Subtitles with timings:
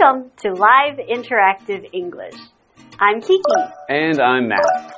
[0.00, 2.34] Welcome to Live Interactive English.
[2.98, 3.42] I'm Kiki.
[3.88, 4.94] And I'm Matt.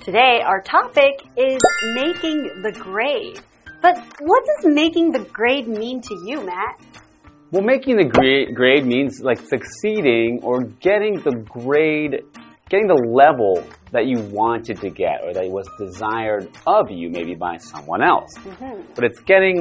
[0.00, 1.60] Today our topic is
[1.94, 3.40] making the grade.
[3.82, 6.80] But what does making the grade mean to you, Matt?
[7.50, 12.22] Well, making the grade, grade means like succeeding or getting the grade,
[12.68, 13.62] getting the level
[13.92, 18.32] that you wanted to get or that was desired of you, maybe by someone else.
[18.38, 18.94] Mm -hmm.
[18.94, 19.56] But it's getting,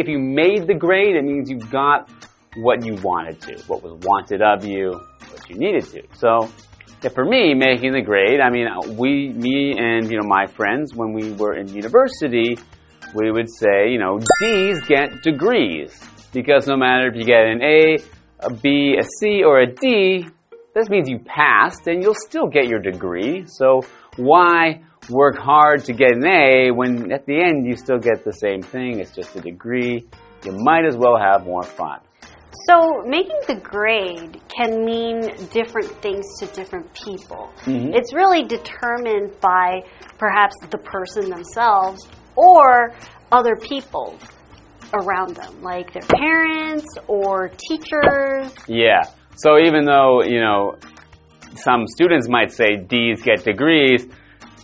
[0.00, 2.08] if you made the grade, it means you got
[2.56, 6.02] what you wanted to, what was wanted of you, what you needed to.
[6.14, 6.50] So,
[7.02, 10.94] yeah, for me, making the grade, I mean, we, me and, you know, my friends,
[10.94, 12.58] when we were in university,
[13.14, 15.98] we would say, you know, D's get degrees
[16.32, 17.98] because no matter if you get an A,
[18.40, 20.26] a B, a C, or a D,
[20.74, 23.44] this means you passed and you'll still get your degree.
[23.46, 23.82] So
[24.16, 28.32] why work hard to get an A when at the end you still get the
[28.32, 29.00] same thing?
[29.00, 30.06] It's just a degree.
[30.44, 32.00] You might as well have more fun.
[32.66, 35.20] So, making the grade can mean
[35.52, 37.50] different things to different people.
[37.64, 37.94] Mm -hmm.
[37.94, 39.66] It's really determined by
[40.18, 42.00] perhaps the person themselves
[42.34, 42.92] or
[43.30, 44.08] other people
[44.92, 48.54] around them, like their parents or teachers.
[48.66, 49.02] Yeah.
[49.36, 50.60] So even though, you know,
[51.54, 54.06] some students might say D's get degrees,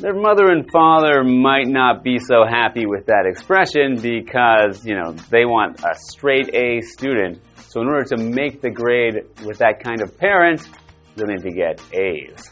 [0.00, 5.12] their mother and father might not be so happy with that expression because, you know,
[5.30, 7.40] they want a straight A student.
[7.68, 10.68] So in order to make the grade with that kind of parent,
[11.16, 12.50] you'll need to get A's.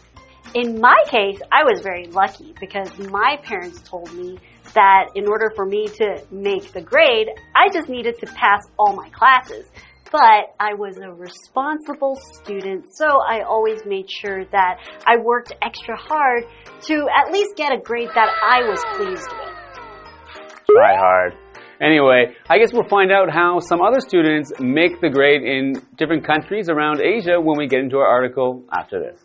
[0.54, 4.38] In my case, I was very lucky because my parents told me
[4.74, 8.94] that in order for me to make the grade, I just needed to pass all
[8.94, 9.66] my classes.
[10.10, 15.96] But I was a responsible student, so I always made sure that I worked extra
[15.96, 16.44] hard
[16.86, 20.66] to at least get a grade that I was pleased with.
[20.66, 21.34] Try hard.
[21.80, 26.24] Anyway, I guess we'll find out how some other students make the grade in different
[26.24, 29.24] countries around Asia when we get into our article after this.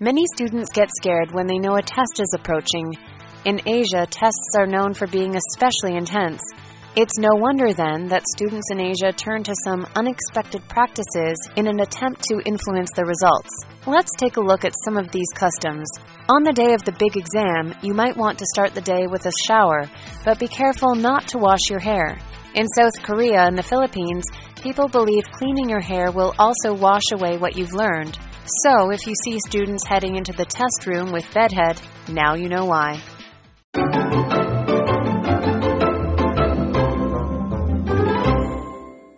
[0.00, 2.94] Many students get scared when they know a test is approaching.
[3.44, 6.40] In Asia, tests are known for being especially intense.
[6.98, 11.80] It's no wonder then that students in Asia turn to some unexpected practices in an
[11.80, 13.50] attempt to influence the results.
[13.86, 15.86] Let's take a look at some of these customs.
[16.30, 19.26] On the day of the big exam, you might want to start the day with
[19.26, 19.90] a shower,
[20.24, 22.16] but be careful not to wash your hair.
[22.54, 24.24] In South Korea and the Philippines,
[24.62, 28.18] people believe cleaning your hair will also wash away what you've learned.
[28.62, 31.78] So, if you see students heading into the test room with bedhead,
[32.08, 33.02] now you know why.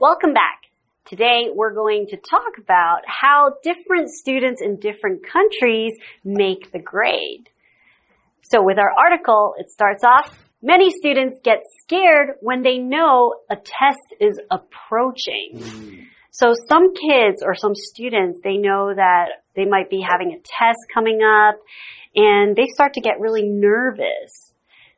[0.01, 0.61] Welcome back.
[1.07, 5.93] Today we're going to talk about how different students in different countries
[6.25, 7.49] make the grade.
[8.43, 13.57] So with our article, it starts off, many students get scared when they know a
[13.57, 15.55] test is approaching.
[15.55, 16.05] Mm.
[16.31, 20.79] So some kids or some students, they know that they might be having a test
[20.95, 21.57] coming up
[22.15, 24.48] and they start to get really nervous.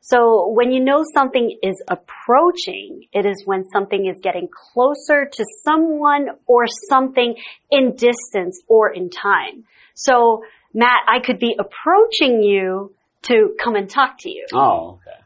[0.01, 5.45] So when you know something is approaching, it is when something is getting closer to
[5.63, 7.35] someone or something
[7.69, 9.65] in distance or in time.
[9.93, 14.47] So Matt, I could be approaching you to come and talk to you.
[14.53, 15.19] Oh, okay.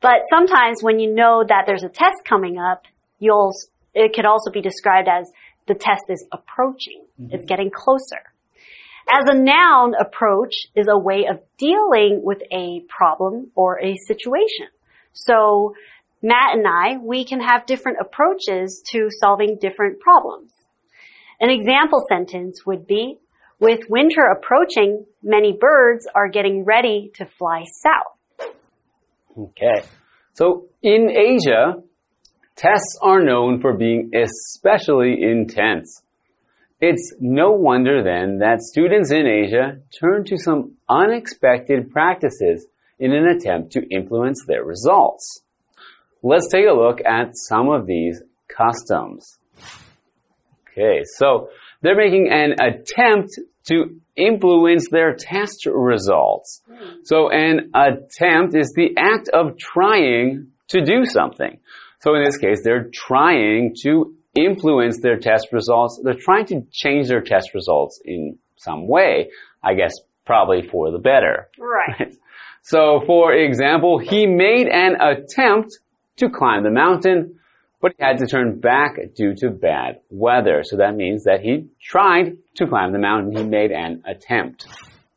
[0.00, 2.82] But sometimes when you know that there's a test coming up,
[3.20, 3.52] you'll
[3.94, 5.30] it could also be described as
[5.68, 7.04] the test is approaching.
[7.20, 7.34] Mm -hmm.
[7.34, 8.22] It's getting closer.
[9.10, 14.68] As a noun, approach is a way of dealing with a problem or a situation.
[15.12, 15.74] So,
[16.22, 20.52] Matt and I, we can have different approaches to solving different problems.
[21.40, 23.18] An example sentence would be,
[23.60, 28.50] with winter approaching, many birds are getting ready to fly south.
[29.36, 29.86] Okay.
[30.34, 31.82] So in Asia,
[32.58, 36.02] Tests are known for being especially intense.
[36.80, 42.66] It's no wonder then that students in Asia turn to some unexpected practices
[43.00, 45.42] in an attempt to influence their results.
[46.22, 49.38] Let's take a look at some of these customs.
[50.70, 51.48] Okay, so
[51.82, 53.30] they're making an attempt
[53.68, 56.62] to influence their test results.
[57.02, 61.58] So an attempt is the act of trying to do something.
[62.00, 66.00] So in this case, they're trying to influence their test results.
[66.02, 69.30] They're trying to change their test results in some way.
[69.62, 69.92] I guess
[70.24, 71.48] probably for the better.
[71.58, 72.14] Right.
[72.62, 75.78] So for example, he made an attempt
[76.16, 77.38] to climb the mountain,
[77.80, 80.62] but he had to turn back due to bad weather.
[80.64, 83.34] So that means that he tried to climb the mountain.
[83.34, 84.66] He made an attempt.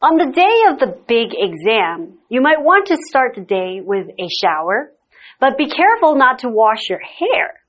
[0.02, 4.08] On the day of the big exam, you might want to start the day with
[4.08, 4.92] a shower,
[5.40, 7.61] but be careful not to wash your hair.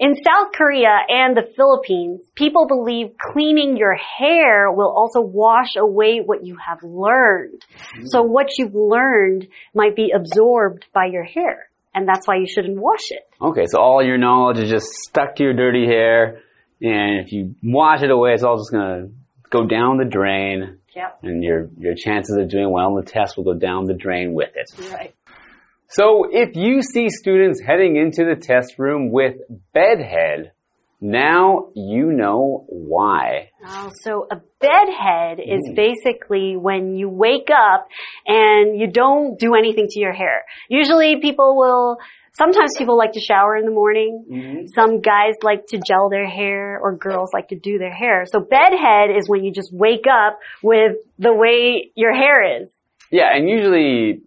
[0.00, 6.22] In South Korea and the Philippines, people believe cleaning your hair will also wash away
[6.24, 7.62] what you have learned.
[8.06, 8.28] So mm.
[8.30, 11.68] what you've learned might be absorbed by your hair.
[11.94, 13.28] And that's why you shouldn't wash it.
[13.42, 16.40] Okay, so all your knowledge is just stuck to your dirty hair,
[16.80, 19.08] and if you wash it away, it's all just gonna
[19.50, 21.18] go down the drain, Yep.
[21.24, 24.32] and your your chances of doing well on the test will go down the drain
[24.32, 24.92] with it.
[24.92, 25.14] Right.
[25.90, 29.36] So if you see students heading into the test room with
[29.74, 30.52] bedhead,
[31.00, 33.50] now you know why.
[33.66, 35.74] Oh, so a bedhead is hmm.
[35.74, 37.88] basically when you wake up
[38.24, 40.44] and you don't do anything to your hair.
[40.68, 41.96] Usually people will,
[42.34, 44.26] sometimes people like to shower in the morning.
[44.30, 44.66] Mm-hmm.
[44.72, 48.26] Some guys like to gel their hair or girls like to do their hair.
[48.30, 52.70] So bedhead is when you just wake up with the way your hair is.
[53.10, 54.22] Yeah, and usually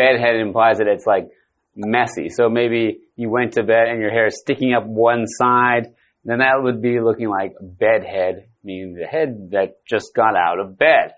[0.00, 1.28] bedhead implies that it's like
[1.76, 2.28] messy.
[2.28, 5.94] So maybe you went to bed and your hair is sticking up one side,
[6.24, 10.78] then that would be looking like bedhead, meaning the head that just got out of
[10.78, 11.14] bed.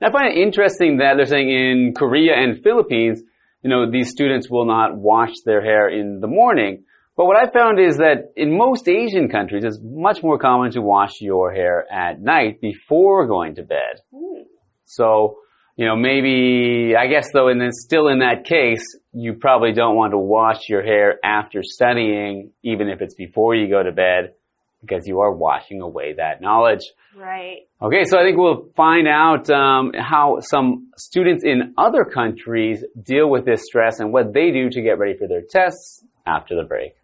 [0.00, 3.22] Now I find it interesting that they're saying in Korea and Philippines,
[3.62, 6.84] you know, these students will not wash their hair in the morning.
[7.16, 10.80] But what I found is that in most Asian countries, it's much more common to
[10.80, 14.02] wash your hair at night before going to bed.
[14.14, 14.42] Hmm.
[14.84, 15.38] So,
[15.78, 18.82] you know, maybe, I guess though, and then still in that case,
[19.12, 23.68] you probably don't want to wash your hair after studying, even if it's before you
[23.70, 24.34] go to bed,
[24.80, 26.82] because you are washing away that knowledge.
[27.16, 27.68] Right.
[27.80, 33.30] Okay, so I think we'll find out um, how some students in other countries deal
[33.30, 36.64] with this stress and what they do to get ready for their tests after the
[36.64, 36.96] break.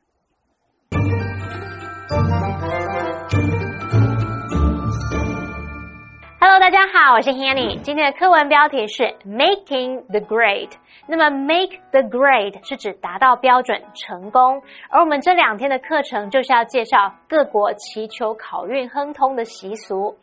[7.07, 7.79] 好，我是 Hanny。
[7.83, 10.71] 今天的课文标题是 Making the Grade。
[11.07, 20.17] 那么 make the grade 是指达到标准、成功，而我们这两天的课程就是要介绍各国祈求考运亨通的习俗。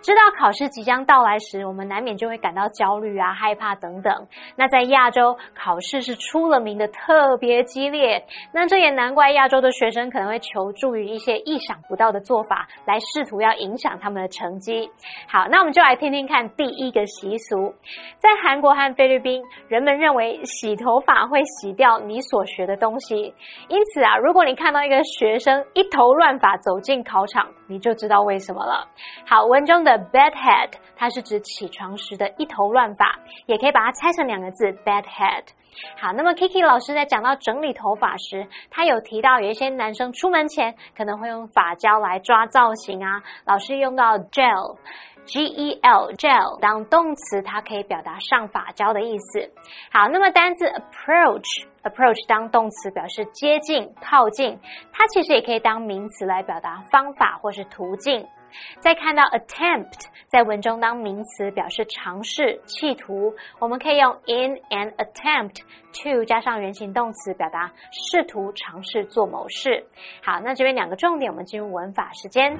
[0.00, 4.14] 知道考试即将到来时，我们难免就会感到焦虑啊、害怕等等。
[4.54, 14.88] 那在亚洲，考试是出了名的特别激烈，那这也难怪亚洲的学生可能会求助于一些意想不到的做法，来试图要影响他们的成绩。
[15.26, 17.74] 好，那我们就来听听看第一个习俗。
[18.18, 23.34] 在韩国和菲律宾，人们认为洗头发会洗掉你所学的东西，
[23.68, 28.86] 因此啊，如果你看到一个学生一头乱发走进考场，你就知道为什么了。
[29.26, 35.44] 好，文中的 bed head 它是指起床时的一头乱发，也可以把它拆成两个字 bed head。
[35.96, 44.76] 好，那么 Kiki 老师在讲到整理头发时，他有提到有一些男生出门前可能会用发胶来抓造型啊，老师用到 gel。
[45.28, 49.52] G E L gel 当动词，它可以表达上发胶的意思。
[49.92, 54.58] 好，那么单字 approach approach 当动词表示接近、靠近，
[54.90, 58.26] 它其实也可以当名词来表达方法或是途径。
[58.80, 65.60] 再看到 attempt 在文中当名词表示尝试、企图，我们可以用 in an attempt
[66.02, 69.84] to 加上原形动词表达试图、尝试做某事。
[70.24, 72.56] 好，那这边两个重点，我们进入文法时间。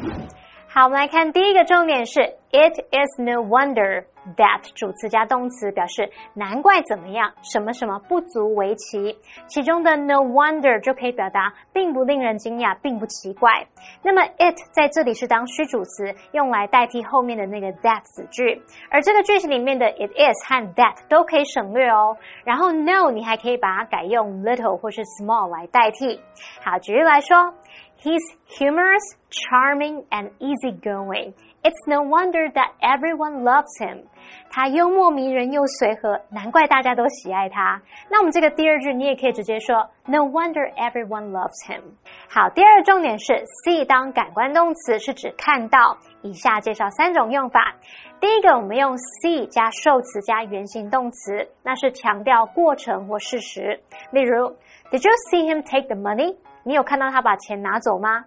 [0.71, 2.21] 好，我们来看第一个重点是
[2.53, 4.05] It is no wonder
[4.37, 9.19] that 主词加动词表示难怪怎么样，什么什么不足为奇。
[9.47, 13.67] 其中的 no wonder 就可以表达并不令人惊讶，并不奇怪。
[14.03, 18.63] 那么 it 在这里是当虚主词，用来代替后面的那个 that 子句。
[18.91, 22.15] 而这个句型里面的 it is 和 that 都可以省略哦。
[22.45, 26.21] 然后 no 你还可以把它改用 little 或是 small 来代替。
[26.63, 27.55] 好，举例来说。
[28.02, 28.22] He's
[28.58, 31.34] humorous, charming, and easygoing.
[31.63, 34.04] It's no wonder that everyone loves him.
[34.50, 37.82] 他幽默迷人又随和，难怪大家都喜爱他。
[38.10, 41.82] 那我们这个第二句，你也可以直接说 No wonder everyone loves him。
[42.28, 45.98] 好，第二个重点是 see 当感官动词是指看到。
[46.22, 47.75] 以下介绍三种用法。
[48.20, 53.80] 第一个，我们用 see 加受词加原形动词，那是强调过程或事实。
[54.12, 54.50] 例如，
[54.92, 56.36] Did you see him take the money？
[56.69, 58.23] 你有看到他把钱拿走吗？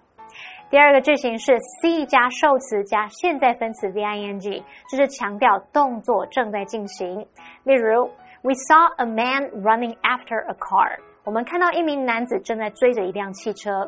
[0.72, 7.20] 第二个句型是 see 加受词加现在分词 ving，这是强调动作正在进行。
[7.66, 8.10] 例如
[8.42, 10.98] ，We saw a man running after a car。
[11.24, 13.88] 我们看到一名男子正在追着一辆汽车。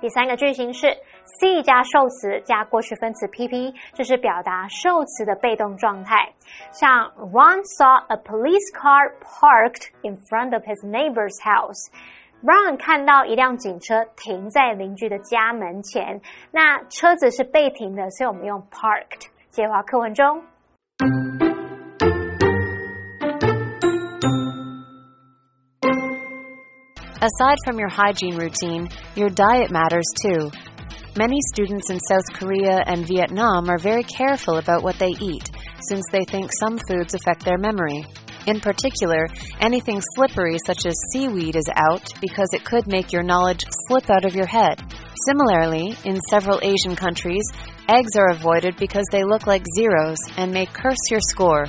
[0.00, 0.86] 第三个句型是
[1.40, 6.32] see 加受词加过去分词 pp，这是表达受词的被动状态。
[6.70, 11.90] 像 Ron saw a police car parked in front of his neighbor's house。
[12.43, 16.19] Brown 看到一辆警车停在邻居的家门前，
[16.51, 19.27] 那车子是被停的，所以我们用 parked。
[19.51, 20.43] 接话课文中。
[27.19, 30.49] Aside from your hygiene routine, your diet matters too.
[31.15, 35.51] Many students in South Korea and Vietnam are very careful about what they eat,
[35.89, 38.05] since they think some foods affect their memory.
[38.46, 39.26] In particular,
[39.60, 44.24] anything slippery such as seaweed is out because it could make your knowledge slip out
[44.24, 44.80] of your head.
[45.26, 47.42] Similarly, in several Asian countries,
[47.88, 51.66] eggs are avoided because they look like zeros and may curse your score.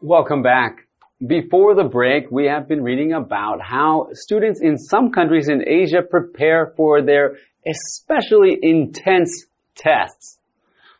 [0.00, 0.86] Welcome back.
[1.26, 6.02] Before the break, we have been reading about how students in some countries in Asia
[6.08, 10.38] prepare for their especially intense tests.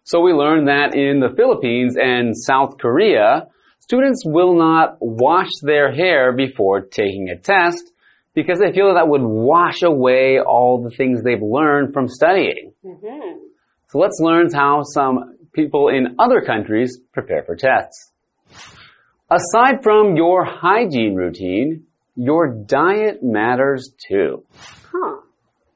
[0.04, 3.48] So we learned that in the Philippines and South Korea,
[3.80, 7.90] students will not wash their hair before taking a test
[8.34, 12.72] because they feel that that would wash away all the things they've learned from studying.
[12.84, 13.38] Mm-hmm.
[13.88, 18.12] So let's learn how some people in other countries prepare for tests.
[19.30, 24.44] Aside from your hygiene routine, your diet matters too.
[24.92, 25.20] Huh.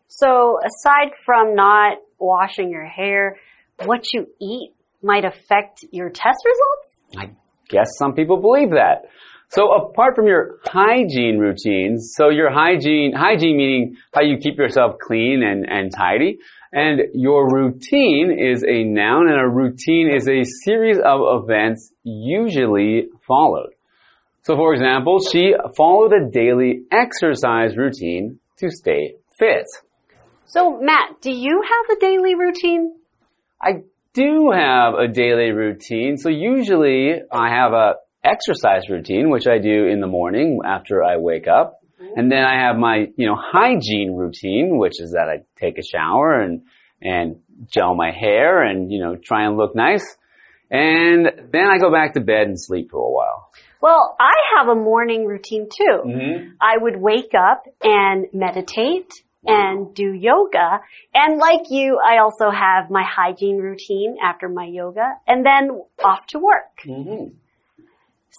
[0.08, 3.38] So aside from not washing your hair,
[3.84, 6.98] what you eat might affect your test results?
[7.16, 7.30] I
[7.68, 9.06] guess some people believe that.
[9.50, 14.96] So apart from your hygiene routines, so your hygiene, hygiene meaning how you keep yourself
[15.00, 16.38] clean and, and tidy,
[16.70, 23.06] and your routine is a noun and a routine is a series of events usually
[23.26, 23.70] followed.
[24.42, 29.64] So for example, she followed a daily exercise routine to stay fit.
[30.44, 32.97] So Matt, do you have a daily routine?
[33.60, 33.82] I
[34.14, 36.16] do have a daily routine.
[36.16, 41.16] So usually I have a exercise routine, which I do in the morning after I
[41.16, 41.80] wake up.
[42.16, 45.82] And then I have my, you know, hygiene routine, which is that I take a
[45.82, 46.62] shower and,
[47.02, 47.40] and
[47.72, 50.04] gel my hair and, you know, try and look nice.
[50.70, 53.50] And then I go back to bed and sleep for a while.
[53.80, 56.02] Well, I have a morning routine too.
[56.06, 56.48] Mm-hmm.
[56.60, 59.12] I would wake up and meditate
[59.44, 60.80] and do yoga.
[61.14, 65.70] And like you, I also have my hygiene routine after my yoga and then
[66.04, 66.80] off to work.
[66.84, 67.34] Mm-hmm.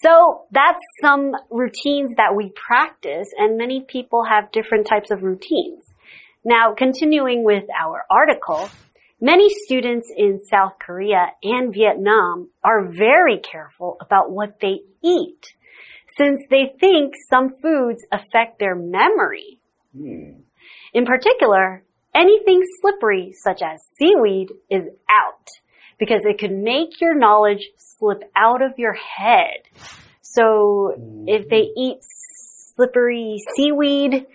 [0.04, 5.86] So that's some routines that we practice and many people have different types of routines.
[6.46, 8.70] Now, continuing with our article,
[9.20, 15.54] many students in South Korea and Vietnam are very careful about what they eat
[16.18, 19.60] since they think some foods affect their memory.
[20.94, 21.84] In particular,
[22.16, 25.48] anything slippery such as seaweed is out
[26.00, 29.62] because it could make your knowledge slip out of your head.
[30.22, 30.94] So
[31.28, 31.98] if they eat
[32.76, 34.26] slippery seaweed,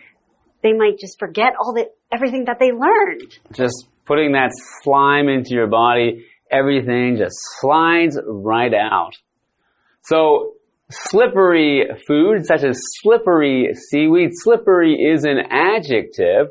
[0.63, 3.39] they might just forget all the everything that they learned.
[3.53, 4.51] Just putting that
[4.83, 9.13] slime into your body, everything just slides right out.
[10.03, 10.55] So
[10.91, 16.49] slippery food, such as slippery seaweed, slippery is an adjective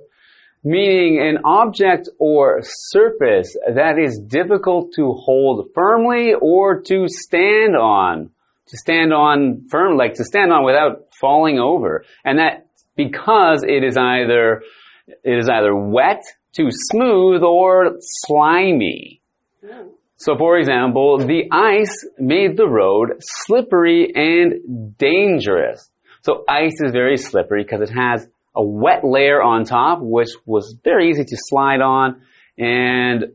[0.63, 8.30] meaning an object or surface that is difficult to hold firmly or to stand on.
[8.68, 12.06] To stand on firm, like to stand on without falling over.
[12.24, 14.63] And that because it is either,
[15.06, 16.24] it is either wet,
[16.54, 19.22] too smooth, or slimy.
[19.62, 19.90] Hmm.
[20.24, 25.89] So for example, the ice made the road slippery and dangerous.
[26.22, 28.25] So ice is very slippery because it has
[28.56, 32.22] a wet layer on top, which was very easy to slide on.
[32.58, 33.34] And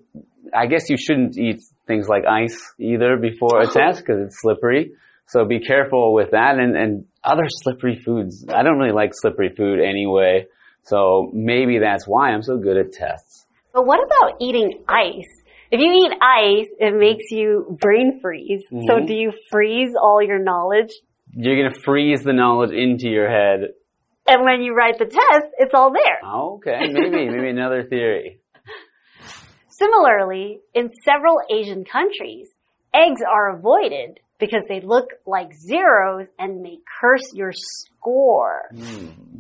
[0.55, 4.93] I guess you shouldn't eat things like ice either before a test because it's slippery.
[5.27, 8.47] So be careful with that and, and other slippery foods.
[8.49, 10.47] I don't really like slippery food anyway.
[10.85, 13.45] So maybe that's why I'm so good at tests.
[13.75, 15.45] But what about eating ice?
[15.71, 18.65] If you eat ice, it makes you brain freeze.
[18.71, 19.07] So Mhm.
[19.07, 20.91] do you freeze all your knowledge?
[21.35, 23.75] You're gonna freeze the knowledge into your head.
[24.27, 26.21] And when you write the test, it's all there.
[26.25, 28.41] Okay, maybe, maybe another theory.
[29.69, 32.53] Similarly, in several Asian countries,
[32.95, 38.71] eggs are avoided because they look like zeros and may curse your score.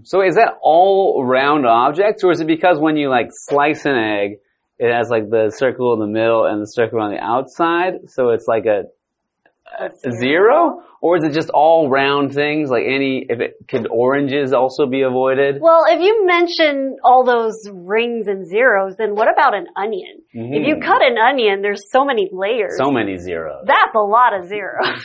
[0.04, 3.96] So is that all round objects or is it because when you like slice an
[3.96, 4.38] egg,
[4.78, 8.08] it has like the circle in the middle and the circle on the outside?
[8.10, 8.84] So it's like a,
[9.80, 10.82] a zero?
[11.00, 12.70] Or is it just all round things?
[12.70, 15.60] Like any, if it, could oranges also be avoided?
[15.60, 20.22] Well, if you mention all those rings and zeros, then what about an onion?
[20.32, 20.82] If you Mhm.
[20.84, 22.76] cut an onion, there's so many layers.
[22.78, 23.64] So many zeros.
[23.66, 25.04] That's a lot of zeros.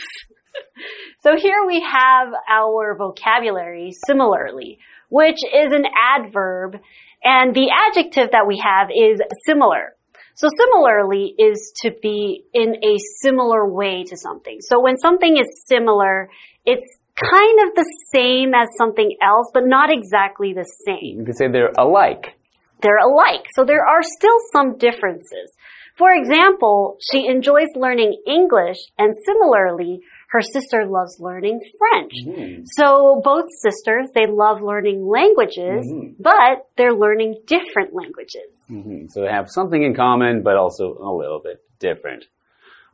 [1.20, 4.78] So here we have our vocabulary similarly,
[5.08, 6.78] which is an adverb,
[7.24, 9.96] and the adjective that we have is similar.
[10.36, 14.58] So similarly is to be in a similar way to something.
[14.60, 16.28] So when something is similar,
[16.66, 21.20] it's kind of the same as something else, but not exactly the same.
[21.20, 22.36] You could say they're alike.
[22.82, 23.46] They're alike.
[23.54, 25.54] So there are still some differences.
[25.96, 30.00] For example, she enjoys learning English and similarly,
[30.34, 32.12] her sister loves learning French.
[32.26, 32.62] Mm.
[32.76, 36.16] So both sisters, they love learning languages, Mhm.
[36.18, 38.50] but they're learning different languages.
[38.68, 39.08] Mhm.
[39.10, 42.24] So they have something in common, but also a little bit different.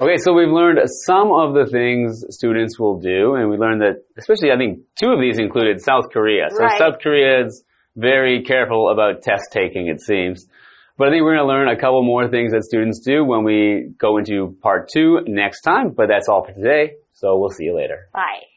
[0.02, 4.02] Okay, so we've learned some of the things students will do, and we learned that,
[4.18, 6.48] especially I think two of these included South Korea.
[6.50, 6.78] So Right.
[6.78, 7.64] South Korea is
[7.96, 10.46] very careful about test taking, it seems.
[10.99, 13.43] But I think we're going to learn a couple more things that students do when
[13.43, 15.91] we go into part two next time.
[15.95, 16.93] But that's all for today.
[17.11, 18.07] So we'll see you later.
[18.13, 18.47] Bye.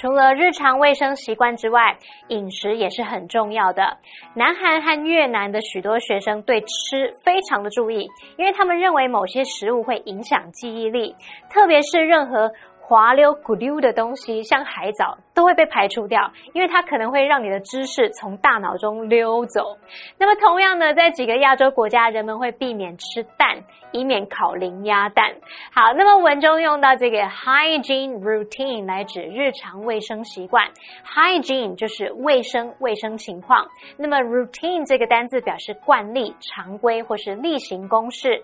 [0.00, 1.98] 除了日常卫生习惯之外，
[2.28, 3.98] 饮食也是很重要的。
[4.34, 11.16] 南韩和越南的许多学生对吃非常的注意，因为他们认为某些食物会影响记忆力，
[11.50, 12.52] 特别是任何
[12.85, 19.77] 滑溜咕溜的东西，像海藻都会被排除掉，因为它可能会让你的知识从大脑中溜走。
[20.19, 25.33] 那么同样呢，在几个亚洲国家，人们会避免吃蛋，以免烤零鸭蛋。
[25.73, 30.67] 好，那么文中用到这个 hygiene routine 来指日常卫生习惯
[31.05, 33.65] ，hygiene 就是卫生卫生情况。
[33.97, 38.43] 那么 routine 这个单字表示惯例、常规或是例行公事。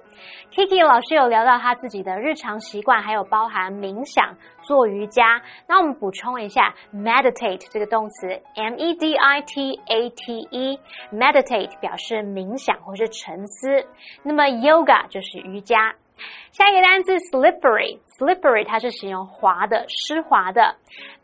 [0.53, 4.28] Kiki 老师有聊到他自己的日常习惯，还有包含冥想、
[4.61, 5.41] 做瑜伽。
[5.67, 13.85] 那我们补充一下，meditate 这个动词，m e d i t a t e，meditate 表示冥想或是沉思。
[14.23, 15.95] 那么 yoga 就是瑜伽。
[16.51, 20.75] 下一个单词 slippery，slippery 它是形容滑的、湿滑的。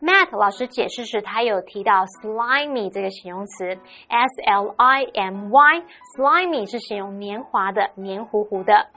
[0.01, 8.87] Matt 老师解释时，他有提到 slimy 这个形容词，s l i m y，slimy 是形容黏滑的、黏糊糊的。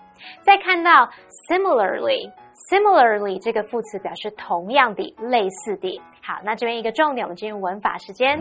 [0.42, 1.09] 再看到
[1.48, 6.00] similarly，similarly 这个副词表示同样的、类似的。
[6.22, 8.40] 好，那这边一个重点，我们进入文法时间。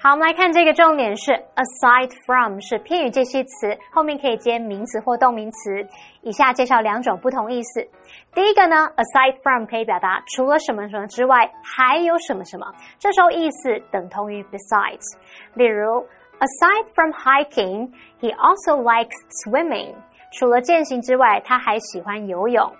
[0.00, 5.84] 好，我们来看这个重点是 aside from 是偏语介系词，后面可以接名词或动名词。
[6.22, 7.84] 以下介绍两种不同意思。
[8.32, 15.16] 第一个呢，aside from 可以表达除了什么什么之外还有什么什么，这时候意思等同于 besides。
[15.54, 16.06] 例如
[16.38, 17.90] ，aside from hiking,
[18.20, 19.10] he also likes
[19.42, 19.96] swimming。
[20.31, 22.71] 除了健行之外，他还喜欢游泳。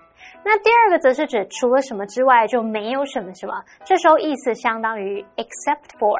[0.44, 6.18] 那第二个则是指除了什么之外就没有什么什么，这时候意思相当于 except for。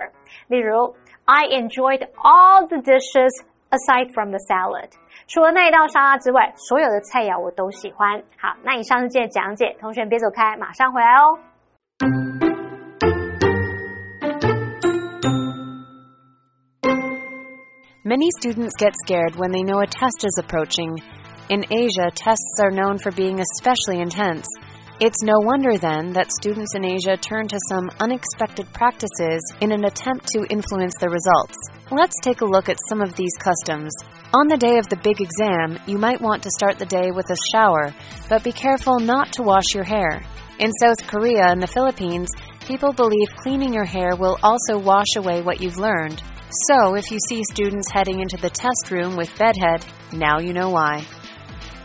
[0.49, 0.94] 例如，
[1.25, 3.31] I enjoyed all the dishes
[3.70, 4.90] aside from the salad。
[5.27, 8.23] 除了那一道沙拉之外，所有的菜肴我都喜欢。
[8.38, 11.38] 好，那以上是今天的讲解，同学们别走开，马上回来哦。
[18.05, 21.03] Many students get scared when they know a test is approaching.
[21.50, 24.46] In Asia, tests are known for being especially intense.
[25.00, 29.86] It's no wonder then that students in Asia turn to some unexpected practices in an
[29.86, 31.58] attempt to influence the results.
[31.90, 33.92] Let's take a look at some of these customs.
[34.32, 37.26] On the day of the big exam, you might want to start the day with
[37.32, 37.96] a shower,
[38.30, 40.22] but be careful not to wash your hair.
[40.60, 42.30] In South Korea and the Philippines,
[42.68, 46.22] people believe cleaning your hair will also wash away what you've learned.
[46.68, 50.70] So, if you see students heading into the test room with bedhead, now you know
[50.70, 51.06] why.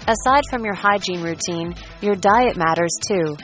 [0.07, 3.37] Aside from your hygiene routine, your diet matters too.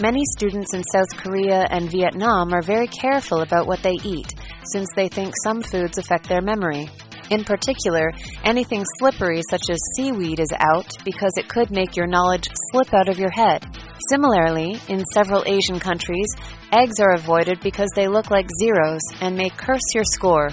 [0.00, 4.34] Many students in South Korea and Vietnam are very careful about what they eat,
[4.72, 6.90] since they think some foods affect their memory.
[7.30, 8.10] In particular,
[8.42, 13.08] anything slippery such as seaweed is out because it could make your knowledge slip out
[13.08, 13.64] of your head.
[14.10, 16.34] Similarly, in several Asian countries,
[16.72, 20.50] eggs are avoided because they look like zeros and may curse your score.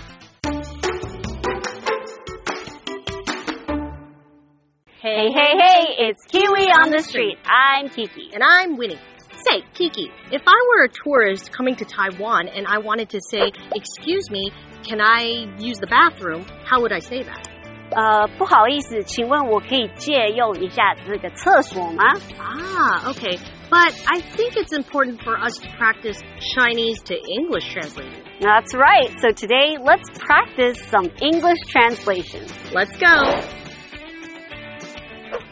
[5.18, 7.36] Hey, hey, hey, it's Kiwi on the street.
[7.44, 8.30] I'm Kiki.
[8.32, 8.98] And I'm Winnie.
[9.46, 13.52] Say, Kiki, if I were a tourist coming to Taiwan and I wanted to say,
[13.74, 14.50] Excuse me,
[14.82, 16.46] can I use the bathroom?
[16.64, 17.48] How would I say that?
[17.90, 22.02] 呃，不好意思，请问我可以借用一下这个厕所吗？
[22.40, 23.38] Ah, okay.
[23.70, 26.18] But I think it's important for us to practice
[26.54, 28.22] Chinese to English translation.
[28.40, 29.10] That's right.
[29.20, 32.50] So today, let's practice some English translations.
[32.72, 33.40] Let's go.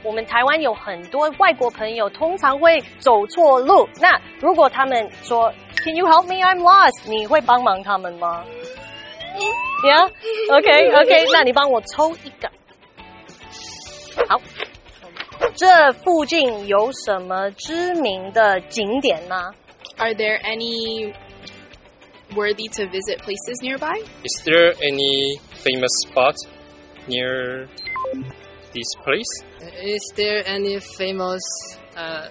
[0.06, 3.88] 我们台湾有很多外国朋友，通常会走错路。
[4.00, 5.52] 那如果他们说
[5.84, 6.36] "Can you help me?
[6.42, 8.44] I'm lost"，你会帮忙他们吗？
[9.82, 10.10] Yeah,
[10.50, 12.50] OK, OK，那你帮我抽一个。
[14.28, 14.40] 好，
[15.54, 19.52] 这附近有什么知名的景点吗？
[19.96, 21.12] Are there any
[22.34, 24.02] worthy to visit places nearby?
[24.22, 26.34] Is there any famous spot
[27.08, 27.66] near
[28.72, 29.44] this place?
[29.82, 31.42] Is there any famous
[31.96, 32.28] uh,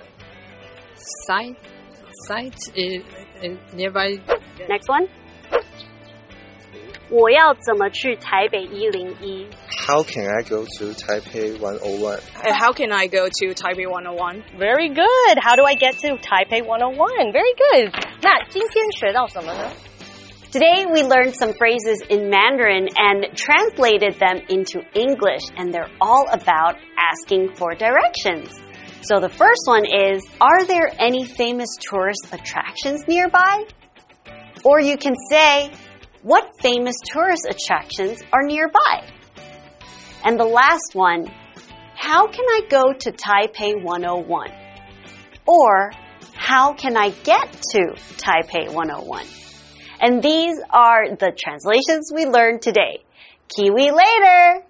[1.28, 1.58] site
[2.28, 3.04] site in,
[3.42, 4.20] in nearby?
[4.68, 5.08] Next one.
[7.10, 9.46] 我要怎么去台北一零一？
[9.86, 12.20] How can I go to Taipei 101?
[12.42, 14.44] Uh, how can I go to Taipei 101?
[14.58, 15.38] Very good.
[15.42, 17.34] How do I get to Taipei 101?
[17.34, 17.92] Very good.
[18.22, 19.72] 那今天学到什么呢？
[20.57, 26.25] Today we learned some phrases in Mandarin and translated them into English, and they're all
[26.33, 28.59] about asking for directions.
[29.03, 33.65] So the first one is Are there any famous tourist attractions nearby?
[34.65, 35.73] Or you can say,
[36.23, 39.07] What famous tourist attractions are nearby?
[40.25, 41.27] And the last one,
[41.97, 44.51] How can I go to Taipei 101?
[45.47, 45.93] Or,
[46.35, 49.46] How can I get to Taipei 101?
[50.01, 53.03] And these are the translations we learned today.
[53.57, 54.63] Kiwi later!